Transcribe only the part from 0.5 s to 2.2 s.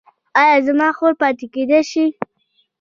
زما خور پاتې کیدی شي؟